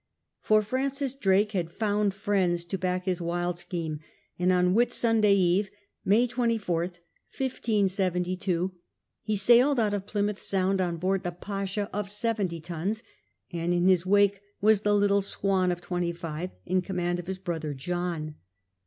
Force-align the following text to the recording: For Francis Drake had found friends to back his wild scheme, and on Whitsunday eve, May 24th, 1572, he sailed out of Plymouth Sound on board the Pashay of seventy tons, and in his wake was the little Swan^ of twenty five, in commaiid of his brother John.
For 0.41 0.63
Francis 0.63 1.13
Drake 1.13 1.51
had 1.51 1.71
found 1.71 2.15
friends 2.15 2.65
to 2.65 2.79
back 2.79 3.05
his 3.05 3.21
wild 3.21 3.59
scheme, 3.59 3.99
and 4.39 4.51
on 4.51 4.73
Whitsunday 4.73 5.35
eve, 5.35 5.69
May 6.03 6.27
24th, 6.27 7.01
1572, 7.37 8.71
he 9.21 9.35
sailed 9.35 9.79
out 9.79 9.93
of 9.93 10.07
Plymouth 10.07 10.41
Sound 10.41 10.81
on 10.81 10.97
board 10.97 11.21
the 11.21 11.31
Pashay 11.31 11.85
of 11.93 12.09
seventy 12.09 12.59
tons, 12.59 13.03
and 13.53 13.75
in 13.75 13.85
his 13.87 14.03
wake 14.03 14.41
was 14.59 14.81
the 14.81 14.95
little 14.95 15.21
Swan^ 15.21 15.71
of 15.71 15.81
twenty 15.81 16.11
five, 16.13 16.49
in 16.65 16.81
commaiid 16.81 17.19
of 17.19 17.27
his 17.27 17.37
brother 17.37 17.75
John. 17.75 18.33